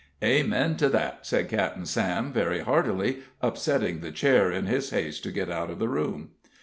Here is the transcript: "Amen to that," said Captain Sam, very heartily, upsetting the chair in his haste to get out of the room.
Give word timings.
"Amen 0.23 0.77
to 0.77 0.89
that," 0.89 1.27
said 1.27 1.47
Captain 1.47 1.85
Sam, 1.85 2.33
very 2.33 2.61
heartily, 2.61 3.19
upsetting 3.39 3.99
the 3.99 4.11
chair 4.11 4.51
in 4.51 4.65
his 4.65 4.89
haste 4.89 5.21
to 5.25 5.31
get 5.31 5.51
out 5.51 5.69
of 5.69 5.77
the 5.77 5.89
room. 5.89 6.31